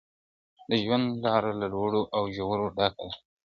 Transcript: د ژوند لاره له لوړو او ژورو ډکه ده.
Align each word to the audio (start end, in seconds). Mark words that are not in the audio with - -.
د 0.69 0.71
ژوند 0.83 1.05
لاره 1.23 1.51
له 1.61 1.67
لوړو 1.73 2.01
او 2.15 2.23
ژورو 2.35 2.65
ډکه 2.77 3.05
ده. 3.11 3.17